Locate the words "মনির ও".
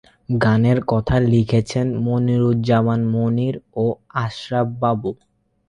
3.13-3.85